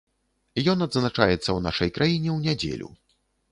Ён 0.73 0.77
адзначаецца 0.85 1.37
ў 1.37 1.65
нашай 1.67 1.89
краіне 1.99 2.29
ў 2.37 2.49
нядзелю. 2.49 2.93